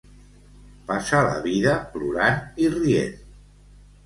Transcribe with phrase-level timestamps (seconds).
[0.87, 3.15] Passar la vida plorant i rient.